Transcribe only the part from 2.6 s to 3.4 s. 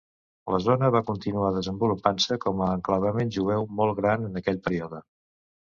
a enclavament